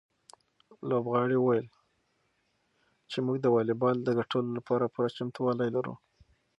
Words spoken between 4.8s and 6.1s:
پوره چمتووالی لرو.